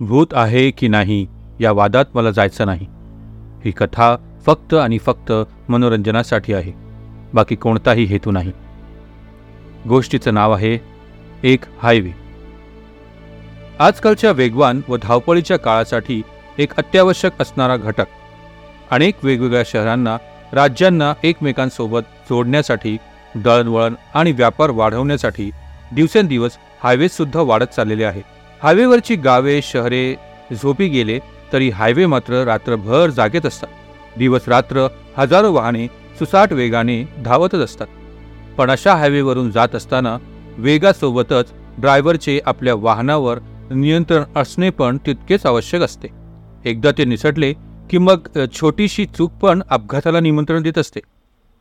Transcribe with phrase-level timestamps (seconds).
[0.00, 1.26] भूत आहे की नाही
[1.60, 2.86] या वादात मला जायचं नाही.
[3.64, 5.32] ही कथा फक्त आणि फक्त
[5.68, 6.72] मनोरंजनासाठी आहे
[7.34, 8.52] बाकी कोणताही हेतू नाही.
[9.88, 10.78] गोष्टीचं नाव आहे
[11.42, 12.12] एक हायवे.
[13.78, 16.22] आजकालच्या वेगवान व धावपळीच्या काळासाठी
[16.58, 18.06] एक अत्यावश्यक असणारा घटक
[18.90, 20.16] अनेक वेगवेगळ्या शहरांना
[20.52, 22.96] राज्यांना एकमेकांसोबत जोडण्यासाठी
[23.34, 25.50] दळणवळण आणि व्यापार वाढवण्यासाठी
[25.94, 28.37] दिवसेंदिवस हायवेसुद्धा वाढत चाललेले आहे.
[28.62, 30.14] हायवेवरची गावे शहरे
[30.52, 31.18] झोपी गेले
[31.52, 33.68] तरी हायवे मात्र रात्रभर जागेत असतात.
[34.18, 34.86] दिवस रात्र
[35.16, 35.86] हजारो वाहने
[36.18, 37.86] सुसाट वेगाने धावतच असतात.
[38.56, 40.16] पण अशा हायवेवरून जात असताना
[40.58, 43.38] वेगासोबतच ड्रायव्हरचे आपल्या वाहनावर
[43.70, 46.08] नियंत्रण असणे पण तितकेच आवश्यक असते.
[46.64, 47.52] एकदा ते निसटले
[47.90, 51.00] की मग छोटीशी चूक पण अपघाताला निमंत्रण देत असते.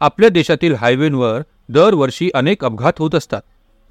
[0.01, 3.41] आपल्या देशातील हायवेंवर दरवर्षी अनेक अपघात होत असतात.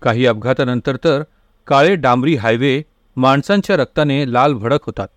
[0.03, 1.23] काही अपघातानंतर तर
[1.67, 2.83] काळे डांबरी हायवे
[3.17, 5.09] माणसांच्या रक्ताने लाल भडक होतात.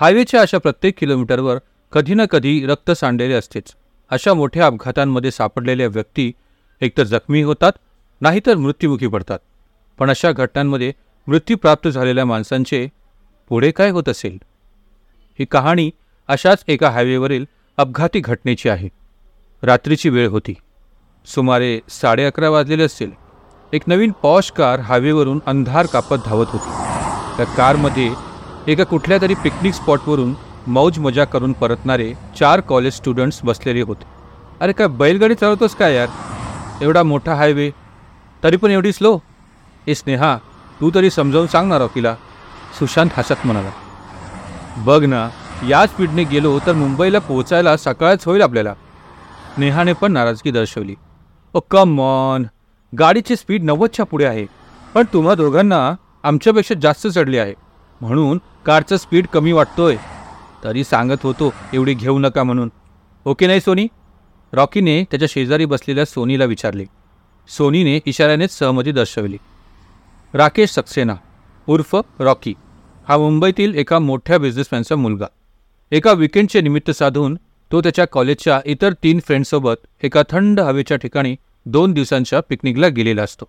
[0.00, 1.58] हायवेच्या अशा प्रत्येक किलोमीटरवर
[1.92, 3.74] कधी ना कधी रक्त सांडलेले असतेच.
[4.10, 6.32] अशा मोठ्या अपघातांमध्ये सापडलेल्या व्यक्ती
[6.80, 7.72] एकतर जखमी होतात
[8.20, 9.38] नाहीतर मृत्युमुखी पडतात.
[9.98, 10.92] पण अशा घटनांमध्ये
[11.26, 12.88] मृत्यू प्राप्त झालेल्या माणसांचे
[13.48, 14.38] पुढे काय होत असेल?
[15.38, 15.90] ही कहाणी
[16.28, 17.44] अशाच एका हायवेवरील
[17.76, 18.88] अपघाती घटनेची आहे.
[19.62, 20.54] रात्रीची वेळ होती.
[21.26, 23.10] सुमारे साडे अकरा वाजलेले असतील.
[23.72, 26.95] एक नवीन पॉश कार हायवेवरून अंधार कापत धावत होती.
[27.36, 28.10] त्या कारमध्ये
[28.72, 30.34] एका कुठल्या तरी पिकनिक स्पॉटवरून
[30.66, 34.04] मौज मजा करून परतणारे चार कॉलेज स्टुडंट्स बसलेले होते.
[34.60, 36.08] अरे काय बैलगाडी चालवतोस काय यार?
[36.82, 37.70] एवढा मोठा हायवे
[38.42, 39.18] तरी पण एवढी स्लो
[39.86, 40.36] ए स्नेहा
[40.80, 42.14] तू तरी समजावून सांगणार ना तिला.
[42.78, 43.70] सुशांत हसत म्हणाला.
[44.84, 45.28] बघ ना
[45.68, 48.74] या स्पीडने गेलो तर मुंबईला पोचायला सकाळच होईल आपल्याला.
[49.58, 50.94] नेहाने पण नाराजगी दर्शवली.
[51.54, 52.44] ओ कम ऑन
[52.92, 54.46] गाडीची स्पीड नव्वदच्या पुढे आहे.
[54.94, 55.94] पण तुम्हा दोघांना
[56.26, 57.54] आमच्यापेक्षा जास्त चढली आहे.
[58.00, 59.96] म्हणून कारचं स्पीड कमी वाटतोय.
[60.64, 62.70] तरी सांगत होतो एवढी घेऊ नका म्हणून.
[63.24, 63.86] ओके नाही सोनी?
[64.52, 66.84] रॉकीने त्याच्या शेजारी बसलेल्या सोनीला विचारले.
[67.48, 69.36] सोनीने इशाऱ्यानेच सहमती दर्शवली.
[70.34, 71.14] राकेश सक्सेना
[71.66, 72.54] उर्फ रॉकी
[73.08, 75.26] हा मुंबईतील एका मोठ्या बिझनेसमॅनचा मुलगा.
[75.92, 77.38] एका विकेंडचे निमित्त साधून
[77.72, 81.36] तो त्याच्या कॉलेजच्या इतर तीन फ्रेंडसोबत एका थंड हवेच्या ठिकाणी
[81.66, 83.44] दोन दिवसांच्या पिकनिकला गेलेला असतो.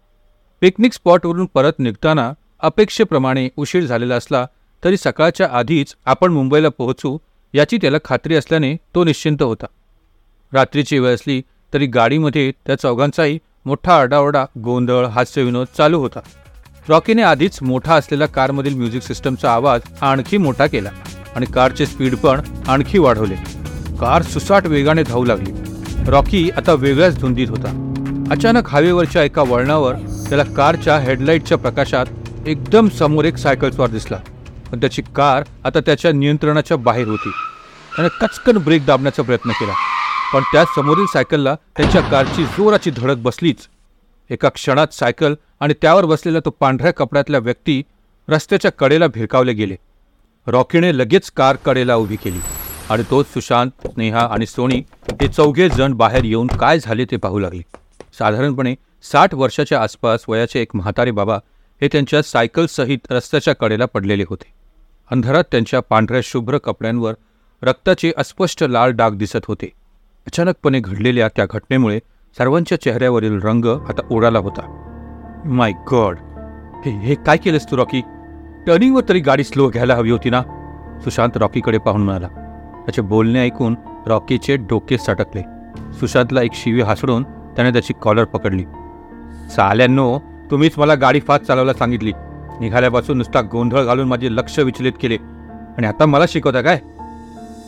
[0.61, 4.45] पिकनिक स्पॉटवरून परत निघताना अपेक्षेप्रमाणे उशीर झालेला असला
[4.83, 7.17] तरी सकाळच्या आधीच आपण मुंबईला पोहोचू
[7.53, 9.65] याची त्याला खात्री असल्याने तो निश्चिंत होता.
[10.53, 11.41] रात्रीची वेळ असली
[11.73, 16.19] तरी गाडीमध्ये त्या चौघांचाही मोठा आरडाओरडा गोंधळ हास्यविनोद चालू होता.
[16.89, 20.89] रॉकीने आधीच मोठा असलेला कारमधील म्युझिक सिस्टमचा आवाज आणखी मोठा केला
[21.35, 23.35] आणि कारचे स्पीड पण आणखी वाढवले.
[23.99, 25.51] कार सुसाट वेगाने धावू लागली.
[26.07, 27.83] रॉकी आता वेगळ्याच धुंदीत होता.
[28.31, 29.95] अचानक हायवेवरच्या एका वळणावर
[30.29, 32.05] त्याला कारच्या हेडलाईटच्या प्रकाशात
[32.47, 34.17] एकदम समोर एक सायकलस्वार दिसला.
[34.71, 37.29] पण त्याची कार आता त्याच्या नियंत्रणाच्या बाहेर होती.
[37.95, 39.73] त्याने कचकन ब्रेक दाबण्याचा प्रयत्न केला.
[40.33, 43.67] पण त्या समोरील सायकलला त्याच्या कारची जोराची धडक बसलीच.
[44.29, 47.81] एका क्षणात सायकल आणि त्यावर बसलेला तो पांढऱ्या कपड्यातला व्यक्ती
[48.27, 49.75] रस्त्याच्या कडेला भिरकावले गेले.
[50.47, 52.39] रॉकीने लगेच कार कडेला उभी केली
[52.89, 54.81] आणि तो सुशांत स्नेहा आणि सोनी
[55.11, 57.61] हे चौघे जण बाहेर येऊन काय झाले ते पाहू लागले.
[58.17, 61.37] साधारणपणे साठ वर्षाच्या आसपास वयाचे एक म्हातारे बाबा
[61.81, 64.53] हे त्यांच्या सायकलसहित रस्त्याच्या कडेला पडलेले होते.
[65.11, 67.13] अंधारात त्यांच्या पांढऱ्या शुभ्र कपड्यांवर
[67.63, 69.71] रक्ताचे अस्पष्ट लाल डाग दिसत होते.
[70.27, 71.99] अचानकपणे घडलेल्या त्या घटनेमुळे
[72.37, 74.83] सर्वांच्या चेहऱ्यावरील रंग आता उडाला होता.
[75.45, 76.17] माय गॉड
[76.85, 78.01] हे हे काय केलंस तू रॉकी?
[78.67, 80.41] टर्निंगवर तरी गाडी स्लो घ्यायला हवी होती ना?
[81.03, 82.27] सुशांत रॉकीकडे पाहून म्हणाला.
[82.85, 83.75] त्याचे बोलणे ऐकून
[84.07, 85.41] रॉकीचे डोके सटकले.
[85.93, 88.63] सुशांतला एक शिवी हासडून त्याने त्याची कॉलर पकडली.
[89.49, 90.19] साल्यांनो
[90.51, 92.11] तुम्हीच मला गाडी फास्ट चालवायला सांगितली.
[92.59, 95.15] निघाल्यापासून नुसता गोंधळ घालून माझे लक्ष विचलित केले.
[95.77, 96.79] आणि आता मला शिकवता काय?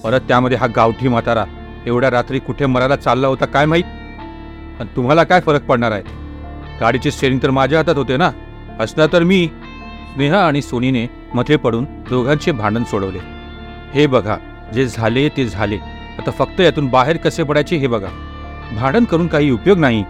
[0.03, 1.45] परत त्यामध्ये हा गावठी म्हातारा
[1.85, 3.83] एवढ्या रात्री कुठे मरायला चालला होता काय माहीत?
[4.79, 6.03] आणि तुम्हाला काय फरक पडणार आहे?
[6.81, 8.31] गाडीचे स्टेरिंग तर माझ्या हातात होते ना?
[8.79, 9.49] असणार तर मी
[10.13, 13.19] स्नेहा आणि सोनीने मध्ये पडून दोघांचे भांडण सोडवले.
[13.93, 14.37] हे बघा
[14.73, 15.77] जे झाले ते झाले.
[16.19, 18.07] आता फक्त यातून बाहेर कसे पडायचे हे बघा.
[18.75, 20.03] भांडण करून काही उपयोग नाही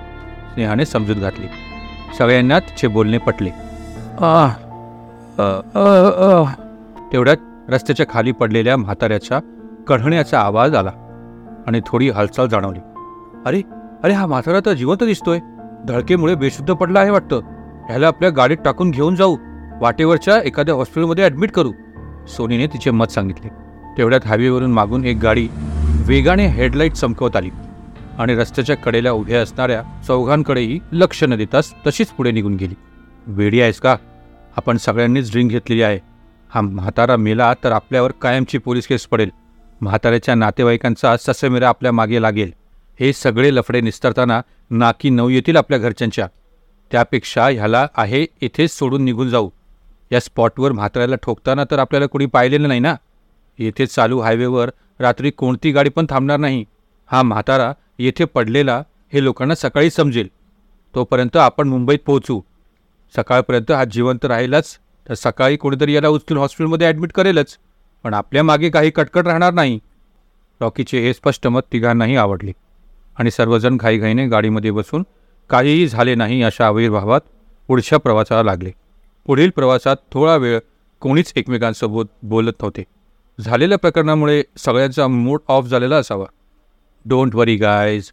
[0.53, 1.45] स्नेहाने समजूत घातली.
[2.17, 3.49] सगळ्यांना तिचे बोलणे पटले.
[7.11, 7.37] तेवढ्यात
[7.69, 9.39] रस्त्याच्या खाली पडलेल्या म्हाताऱ्याच्या
[9.87, 10.91] कढण्याचा आवाज आला
[11.67, 12.79] आणि थोडी हालचाल जाणवली.
[13.45, 13.61] अरे
[14.03, 15.39] अरे हा म्हातारा तर जिवंत दिसतोय.
[15.87, 17.39] धडकेमुळे बेशुद्ध पडला आहे वाटतं.
[17.87, 19.35] ह्याला आपल्या गाडीत टाकून घेऊन जाऊ.
[19.81, 21.71] वाटेवरच्या एखाद्या हॉस्पिटलमध्ये ॲडमिट करू.
[22.27, 23.49] सोनीने तिचे मत सांगितले.
[23.97, 25.47] तेवढ्यात हायवेवरून मागून एक गाडी
[26.07, 27.49] वेगाने हेडलाईट चमकवत आली.
[28.19, 32.75] आणि रस्त्याच्या कडेला उभ्या असणाऱ्या चौघांकडेही लक्ष न देताच तशीच पुढे निघून गेली.
[33.27, 33.95] वेडी आहेस का?
[34.57, 35.99] आपण सगळ्यांनीच ड्रिंक घेतलेली आहे.
[36.49, 39.29] हा म्हातारा मेला तर आपल्यावर कायमची पोलीस केस पडेल.
[39.81, 42.51] म्हाताऱ्याच्या नातेवाईकांचा ससेमेरा आपल्या मागे लागेल.
[42.99, 46.27] हे सगळे लफडे निस्तरताना नाकी नऊ येतील आपल्या घरच्यांच्या.
[46.91, 49.49] त्यापेक्षा ह्याला आहे इथेच सोडून निघून जाऊ.
[50.11, 52.95] या स्पॉटवर म्हाताऱ्याला ठोकताना तर आपल्याला कोणी पाहिलेलं नाही ना?
[53.59, 54.69] येथे चालू हायवेवर
[54.99, 56.65] रात्री कोणती गाडी पण थांबणार नाही.
[57.07, 60.27] हा म्हातारा येथे पडलेला हे लोकांना सकाळी समजेल.
[60.95, 62.41] तोपर्यंत आपण मुंबईत पोहोचू.
[63.15, 64.77] सकाळपर्यंत हा जिवंत राहिलाच
[65.09, 67.57] तर सकाळी कोणीतरी याला उचलून हॉस्पिटलमध्ये ॲडमिट करेलच.
[68.03, 69.79] पण आपल्या मागे काही कटकट राहणार नाही.
[70.61, 72.51] रॉकीचे हे स्पष्ट मत तिघांनाही आवडले.
[73.17, 75.03] आणि सर्वजण घाईघाईने गाडीमध्ये बसून
[75.49, 77.21] काहीही झाले नाही अशा आविर्भावात
[77.67, 78.71] पुढच्या प्रवासाला लागले.
[79.25, 80.59] पुढील प्रवासात थोडा वेळ
[80.99, 82.83] कोणीच एकमेकांसोबत बोलत नव्हते.
[83.39, 86.25] झालेल्या प्रकरणामुळे सगळ्यांचा मूड ऑफ झालेला असावा.
[87.05, 88.11] डोंट वरी गायज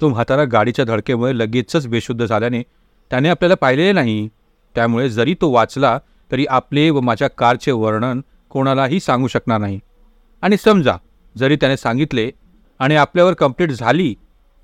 [0.00, 2.62] तो म्हातारा गाडीच्या धडकेमुळे लगेचच बेशुद्ध झाल्याने
[3.10, 4.28] त्याने आपल्याला पाहिलेले नाही.
[4.74, 5.98] त्यामुळे जरी तो वाचला
[6.30, 8.20] तरी आपले व माझ्या कारचे वर्णन
[8.50, 9.78] कोणालाही सांगू शकणार नाही.
[10.42, 10.96] आणि समजा
[11.38, 12.30] जरी त्याने सांगितले
[12.80, 14.14] आणि आपल्यावर कंप्लीट झाली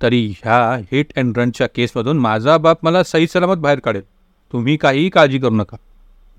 [0.03, 0.59] तरी ह्या
[0.93, 4.03] हिट अँड रनच्या केसमधून माझा बाप मला सही सलामत बाहेर काढेल.
[4.53, 5.77] तुम्ही काहीही काळजी करू नका.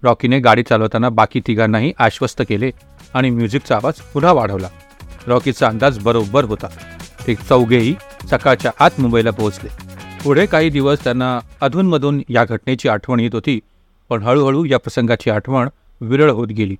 [0.03, 2.71] रॉकीने गाडी चालवताना बाकी तिघांनाही आश्वस्त केले
[3.13, 4.67] आणि म्युझिकचा आवाज पुन्हा वाढवला.
[5.27, 6.67] रॉकीचा अंदाज बरोबर होता.
[7.27, 7.95] ते चौघेही
[8.29, 9.69] सकाळच्या आत मुंबईला पोहोचले.
[10.23, 13.59] पुढे काही दिवस त्यांना अधूनमधून या घटनेची आठवण येत होती
[14.09, 15.69] पण हळूहळू या प्रसंगाची आठवण
[16.01, 16.75] विरळ होत गेली.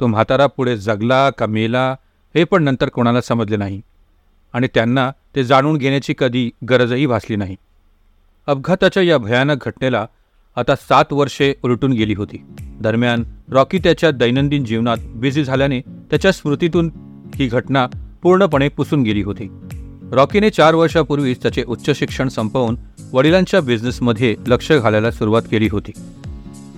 [0.00, 1.96] तो म्हातारा पुढे जगला का मेला
[2.34, 3.80] हे पण नंतर कोणाला समजले नाही.
[4.52, 7.56] आणि त्यांना ते जाणून घेण्याची कधी गरजही भासली नाही.
[8.46, 10.06] अपघाताच्या या भयानक घटनेला
[10.56, 12.42] आता सात वर्षे उलटून गेली होती.
[12.60, 16.90] दरम्यान रॉकी त्याच्या दैनंदिन जीवनात बिझी झाल्याने त्याच्या स्मृतीतून
[17.34, 17.86] ही घटना
[18.22, 19.48] पूर्णपणे पुसून गेली होती.
[20.12, 22.76] रॉकीने चार वर्षापूर्वीच त्याचे उच्च शिक्षण संपवून
[23.12, 25.92] वडिलांच्या बिझनेसमध्ये लक्ष घालायला सुरुवात केली होती.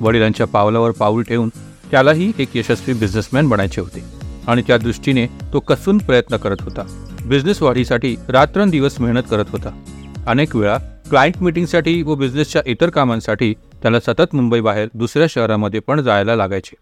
[0.01, 1.49] वडिलांच्या पावलावर पाऊल ठेवून
[1.91, 4.05] त्यालाही एक यशस्वी बिझनेसमॅन बनायचे होते
[4.47, 6.83] आणि त्या दृष्टीने तो कसून प्रयत्न करत होता.
[7.27, 9.83] बिझनेस वाढीसाठी रात्रंदिवस मेहनत करत होता.
[10.27, 10.79] अनेक वेळा
[11.09, 16.77] क्लायंट मीटिंगसाठी व बिझनेसच्या इतर कामांसाठी त्याला सतत मुंबईबाहेर दुसऱ्या शहरामध्ये पण जायला लागायचे.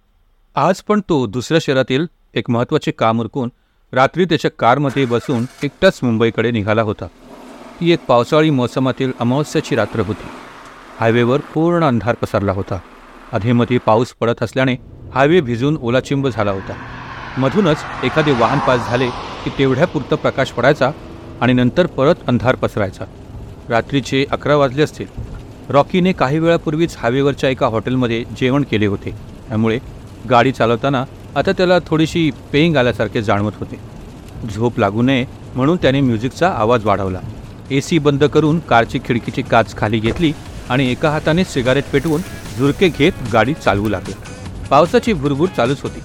[0.55, 3.49] आज पण तो दुसऱ्या शहरातील एक महत्त्वाचे काम उरकून
[3.97, 7.07] रात्री त्याच्या कारमध्ये बसून एकटाच मुंबईकडे निघाला होता.
[7.81, 10.27] ती एक पावसाळी मोसमातील अमावस्याची रात्र होती.
[11.01, 12.79] हायवेवर पूर्ण अंधार पसरला होता.
[13.33, 14.75] अधेमध्ये पाऊस पडत असल्याने
[15.15, 16.75] हायवे भिजून ओलाचिंब झाला होता.
[17.39, 19.09] मधूनच एखादे वाहन पास झाले
[19.45, 20.91] की तेवढ्यापुरतं प्रकाश पडायचा
[21.41, 23.05] आणि नंतर परत अंधार पसरायचा.
[23.69, 25.07] रात्रीचे अकरा वाजले असतील.
[25.69, 29.11] रॉकीने काही वेळापूर्वीच हायवेवरच्या एका हॉटेलमध्ये जेवण केले होते.
[29.49, 29.79] त्यामुळे
[30.31, 31.05] गाडी चालवताना
[31.37, 33.79] आता त्याला थोडीशी पेईंग आल्यासारखे जाणवत होते.
[34.55, 35.25] झोप लागू नये
[35.55, 37.21] म्हणून त्याने म्युझिकचा आवाज वाढवला.
[37.71, 40.33] ए सी बंद करून कारची खिडकीची काच खाली घेतली
[40.69, 42.21] आणि एका हाताने सिगारेट पेटवून
[42.59, 44.15] झुरके घेत गाडी चालवू लागला.
[44.71, 46.01] पावसाची भुरभूर चालूच होती.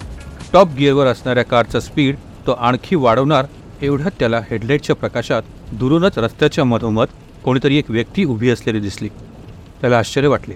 [0.53, 2.15] टॉप गिअरवर असणाऱ्या कारचा स्पीड
[2.47, 3.45] तो आणखी वाढवणार
[3.81, 7.07] एवढ्यात त्याला हेडलाईटच्या प्रकाशात दुरूनच रस्त्याच्या मधोमध
[7.43, 9.09] कोणीतरी एक व्यक्ती उभी असलेली दिसली.
[9.81, 10.55] त्याला आश्चर्य वाटले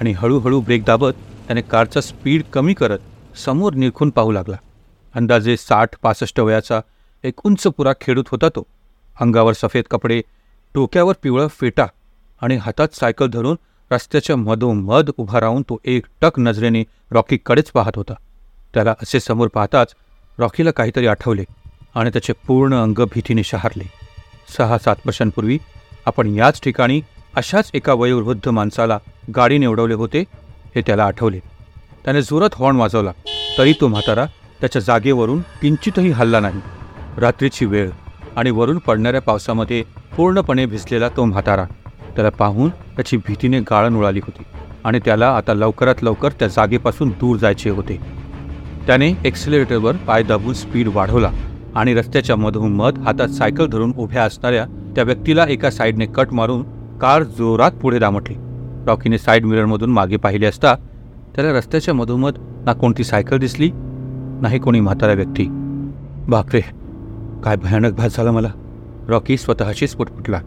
[0.00, 1.12] आणि हळूहळू ब्रेक दाबत
[1.46, 2.98] त्याने कारचा स्पीड कमी करत
[3.38, 4.56] समोर निरखून पाहू लागला.
[5.14, 6.80] अंदाजे साठ पासष्ट वयाचा
[7.24, 8.66] एक उंच पुरा खेडूत होता तो.
[9.20, 10.22] अंगावर सफेद कपडे
[10.74, 11.86] डोक्यावर पिवळा फेटा
[12.42, 13.56] आणि हातात सायकल धरून
[13.90, 18.14] रस्त्याच्या मधोमध उभा राहून तो एक टक नजरेने रॉकीकडेच पाहत होता.
[18.74, 19.94] त्याला असे समोर पाहताच
[20.38, 21.44] रॉकीला काहीतरी आठवले
[21.94, 23.84] आणि त्याचे पूर्ण अंग भीतीने शहारले.
[24.56, 25.58] सहा सात वर्षांपूर्वी
[26.06, 27.00] आपण याच ठिकाणी
[27.36, 28.98] अशाच एका वयोवृद्ध माणसाला
[29.36, 30.24] गाडीने उडवले होते
[30.74, 31.38] हे त्याला आठवले.
[32.04, 33.12] त्याने जोरात हॉर्न वाजवला.
[33.58, 34.24] तरी तो म्हातारा
[34.60, 36.60] त्याच्या जागेवरून किंचितही हल्ला नाही.
[37.18, 37.90] रात्रीची वेळ
[38.36, 39.82] आणि वरून पडणाऱ्या पावसामध्ये
[40.16, 41.64] पूर्णपणे भिजलेला तो म्हातारा
[42.14, 44.44] त्याला पाहून त्याची भीतीने गाळण उडाली होती
[44.84, 47.98] आणि त्याला आता लवकरात लवकर त्या जागेपासून दूर जायचे होते.
[48.86, 51.30] त्याने एक्सिलेटरवर पाय दाबून स्पीड वाढवला
[51.76, 56.62] आणि रस्त्याच्या मधोमध हातात सायकल धरून उभ्या असणाऱ्या त्या व्यक्तीला एका साईडने कट मारून
[56.98, 58.36] कार जोरात पुढे दामटली.
[58.86, 60.74] रॉकीने साईड मिररमधून मागे पाहिले असता
[61.34, 62.38] त्याला रस्त्याच्या मधोमध
[62.68, 63.70] ना कोणती सायकल दिसली
[64.42, 65.46] नाही कोणी म्हातारा व्यक्ती.
[66.28, 66.60] बापरे
[67.44, 68.48] काय भयानक भास झाला मला.
[69.08, 70.40] रॉकी स्वतःशीच पुटपुटला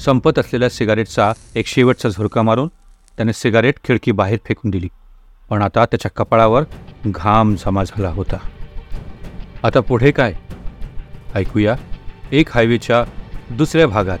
[0.00, 2.68] संपत असलेल्या सिगारेटचा एक शेवटचा झुरका मारून
[3.16, 4.88] त्याने सिगारेट खिडकी बाहेर फेकून दिली.
[5.50, 6.62] पण आता त्याच्या कपाळावर
[7.06, 8.36] घाम जमा झाला होता.
[9.62, 10.34] आता पुढे काय?
[11.34, 11.76] ऐकूया.
[12.32, 13.04] एक हायवेच्या
[13.50, 14.18] दुसऱ्या भागात.